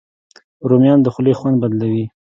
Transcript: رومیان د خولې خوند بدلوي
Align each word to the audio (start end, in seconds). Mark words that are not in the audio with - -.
رومیان 0.69 0.99
د 1.03 1.07
خولې 1.13 1.33
خوند 1.39 1.55
بدلوي 1.61 2.05